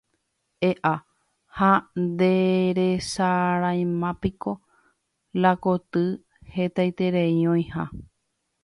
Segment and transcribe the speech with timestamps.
[0.69, 0.93] E'a,
[1.57, 1.69] ha
[2.05, 4.53] nderesaráimapiko
[5.43, 6.05] la koty
[6.57, 7.85] hetaiterei oĩha